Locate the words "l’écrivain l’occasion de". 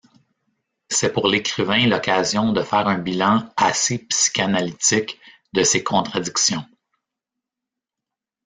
1.27-2.63